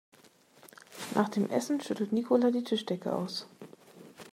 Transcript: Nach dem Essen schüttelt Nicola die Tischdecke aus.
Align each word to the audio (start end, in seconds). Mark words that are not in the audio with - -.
Nach 1.13 1.29
dem 1.29 1.47
Essen 1.51 1.79
schüttelt 1.79 2.11
Nicola 2.11 2.49
die 2.49 2.63
Tischdecke 2.63 3.13
aus. 3.13 3.45